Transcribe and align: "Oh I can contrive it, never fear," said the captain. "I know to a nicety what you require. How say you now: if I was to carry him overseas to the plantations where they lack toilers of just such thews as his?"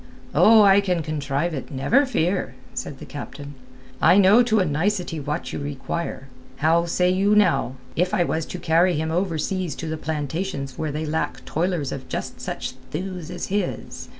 "Oh 0.33 0.63
I 0.63 0.81
can 0.81 1.03
contrive 1.03 1.53
it, 1.53 1.69
never 1.69 2.07
fear," 2.07 2.55
said 2.73 2.97
the 2.97 3.05
captain. 3.05 3.53
"I 4.01 4.17
know 4.17 4.41
to 4.41 4.59
a 4.59 4.65
nicety 4.65 5.19
what 5.19 5.53
you 5.53 5.59
require. 5.59 6.27
How 6.55 6.87
say 6.87 7.11
you 7.11 7.35
now: 7.35 7.75
if 7.95 8.11
I 8.11 8.23
was 8.23 8.47
to 8.47 8.57
carry 8.57 8.95
him 8.95 9.11
overseas 9.11 9.75
to 9.75 9.85
the 9.87 9.97
plantations 9.97 10.75
where 10.75 10.91
they 10.91 11.05
lack 11.05 11.45
toilers 11.45 11.91
of 11.91 12.09
just 12.09 12.41
such 12.41 12.71
thews 12.89 13.29
as 13.29 13.49
his?" 13.53 14.09